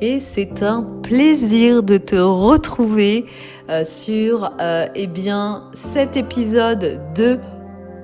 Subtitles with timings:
[0.00, 3.26] et c'est un plaisir de te retrouver
[3.68, 7.38] euh, sur euh, eh bien cet épisode de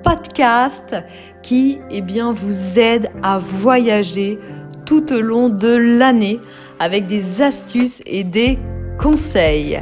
[0.03, 0.95] podcast
[1.41, 4.37] qui eh bien vous aide à voyager
[4.85, 6.39] tout au long de l'année
[6.79, 8.59] avec des astuces et des
[8.99, 9.81] conseils.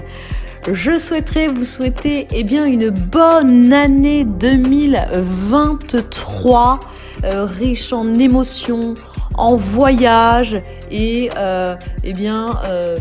[0.72, 6.80] Je souhaiterais vous souhaiter eh bien une bonne année 2023
[7.24, 8.96] euh, riche en émotions,
[9.38, 12.98] en voyages et euh, eh bien euh,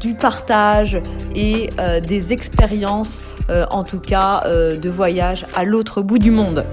[0.00, 1.00] du partage
[1.34, 1.70] et
[2.06, 3.24] des expériences
[3.70, 6.64] en tout cas de voyage à l'autre bout du monde.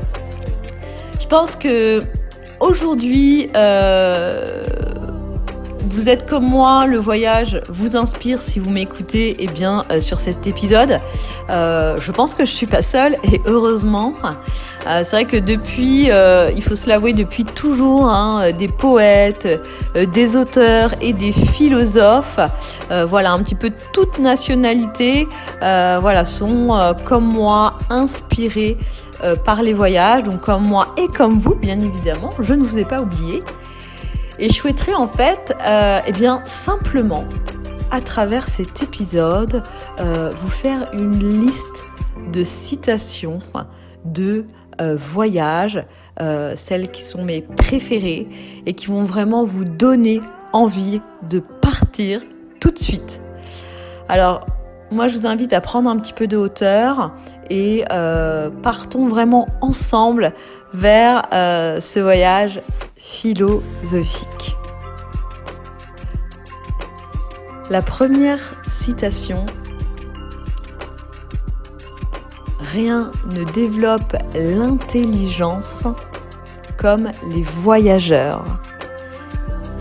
[1.20, 2.04] Je pense que
[2.60, 3.50] aujourd'hui
[5.90, 10.20] vous êtes comme moi, le voyage vous inspire si vous m'écoutez eh bien euh, sur
[10.20, 11.00] cet épisode.
[11.50, 14.14] Euh, je pense que je suis pas seule et heureusement.
[14.88, 16.10] Euh, c'est vrai que depuis,
[16.56, 19.48] il faut se l'avouer, depuis toujours, hein, des poètes,
[19.96, 22.40] des auteurs et des philosophes,
[23.08, 25.28] voilà un petit peu toute nationalité,
[25.62, 28.78] voilà sont comme moi inspirés
[29.44, 32.32] par les voyages, donc comme moi et comme vous, bien évidemment.
[32.40, 33.44] Je ne vous ai pas oublié.
[34.40, 37.24] Et je souhaiterais en fait, euh, eh bien, simplement,
[37.92, 39.64] à travers cet épisode,
[40.00, 41.86] euh, vous faire une liste
[42.34, 43.40] de citations
[44.04, 44.46] de
[44.82, 45.84] euh, voyages,
[46.56, 48.28] celles qui sont mes préférées
[48.66, 50.22] et qui vont vraiment vous donner
[50.54, 52.22] envie de partir
[52.62, 53.20] tout de suite.
[54.08, 54.46] Alors,
[54.92, 57.12] moi, je vous invite à prendre un petit peu de hauteur
[57.50, 60.32] et euh, partons vraiment ensemble
[60.74, 62.62] vers euh, ce voyage
[62.96, 64.56] philosophique.
[67.70, 69.46] La première citation
[72.60, 75.84] Rien ne développe l'intelligence
[76.78, 78.44] comme les voyageurs.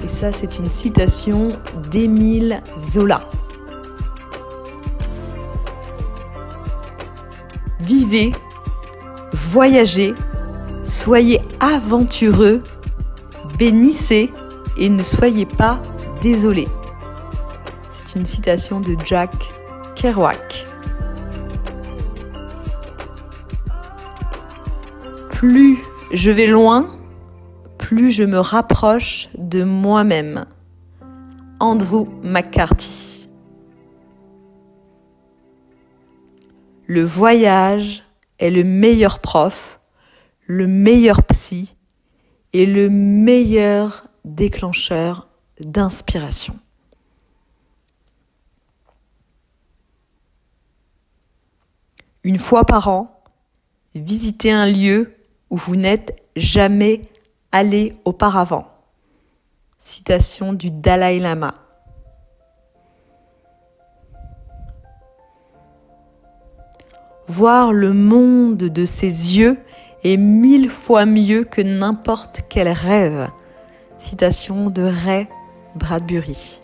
[0.04, 1.48] Et ça, c'est une citation
[1.90, 3.20] d'Émile Zola.
[7.84, 8.32] Vivez,
[9.32, 10.14] voyagez,
[10.84, 12.62] soyez aventureux,
[13.58, 14.30] bénissez
[14.78, 15.78] et ne soyez pas
[16.22, 16.68] désolés.
[17.90, 19.34] C'est une citation de Jack
[19.96, 20.66] Kerouac.
[25.30, 25.78] Plus
[26.10, 26.86] je vais loin,
[27.76, 30.46] plus je me rapproche de moi-même.
[31.60, 33.13] Andrew McCarthy.
[36.86, 38.04] Le voyage
[38.38, 39.80] est le meilleur prof,
[40.46, 41.74] le meilleur psy
[42.52, 45.28] et le meilleur déclencheur
[45.60, 46.58] d'inspiration.
[52.22, 53.22] Une fois par an,
[53.94, 55.14] visitez un lieu
[55.50, 57.00] où vous n'êtes jamais
[57.52, 58.68] allé auparavant.
[59.78, 61.63] Citation du Dalai Lama.
[67.26, 69.58] Voir le monde de ses yeux
[70.04, 73.28] est mille fois mieux que n'importe quel rêve.
[73.98, 75.26] Citation de Ray
[75.74, 76.60] Bradbury.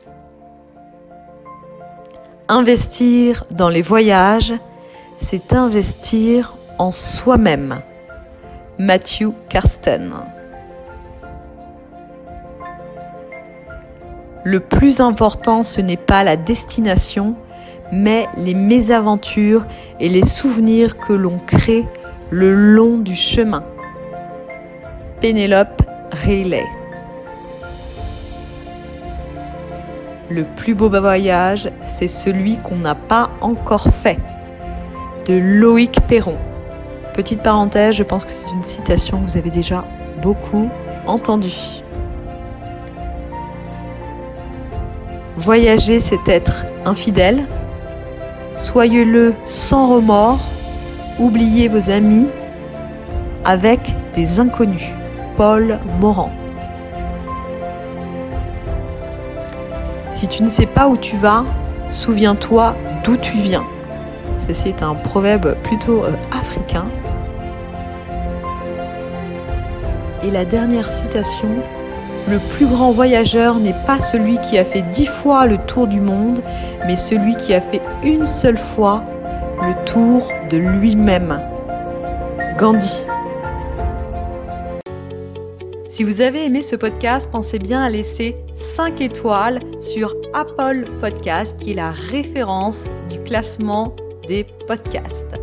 [2.48, 4.52] Investir dans les voyages,
[5.18, 7.80] c'est investir en soi-même.
[8.78, 10.12] Matthew Karsten.
[14.44, 17.36] Le plus important, ce n'est pas la destination,
[17.92, 19.64] mais les mésaventures
[19.98, 21.86] et les souvenirs que l'on crée
[22.30, 23.64] le long du chemin.
[25.20, 25.82] Pénélope
[26.24, 26.66] Rayleigh.
[30.28, 34.18] Le plus beau voyage, c'est celui qu'on n'a pas encore fait.
[35.26, 36.38] De Loïc Perron.
[37.14, 39.84] Petite parenthèse, je pense que c'est une citation que vous avez déjà
[40.22, 40.70] beaucoup
[41.06, 41.82] entendue.
[45.36, 47.46] Voyager, c'est être infidèle,
[48.62, 50.40] Soyez-le sans remords,
[51.18, 52.28] oubliez vos amis
[53.44, 53.80] avec
[54.14, 54.92] des inconnus.
[55.36, 56.30] Paul Morand.
[60.12, 61.44] Si tu ne sais pas où tu vas,
[61.90, 63.64] souviens-toi d'où tu viens.
[64.38, 66.84] Ceci est un proverbe plutôt euh, africain.
[70.22, 71.48] Et la dernière citation
[72.28, 76.00] le plus grand voyageur n'est pas celui qui a fait dix fois le tour du
[76.00, 76.42] monde,
[76.86, 79.04] mais celui qui a fait une seule fois
[79.62, 81.40] le tour de lui-même.
[82.58, 83.06] Gandhi.
[85.88, 91.56] Si vous avez aimé ce podcast, pensez bien à laisser 5 étoiles sur Apple Podcast,
[91.58, 93.94] qui est la référence du classement
[94.26, 95.38] des podcasts.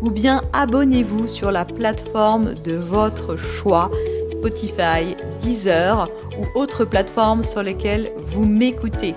[0.00, 3.90] Ou bien abonnez-vous sur la plateforme de votre choix,
[4.38, 6.08] Spotify, Deezer
[6.38, 9.14] ou autres plateformes sur lesquelles vous m'écoutez.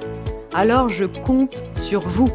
[0.54, 2.32] Alors je compte sur vous.